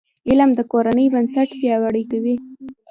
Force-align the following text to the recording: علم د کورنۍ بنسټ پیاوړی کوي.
علم 0.29 0.49
د 0.55 0.59
کورنۍ 0.71 1.07
بنسټ 1.13 1.49
پیاوړی 1.59 2.03
کوي. 2.11 2.35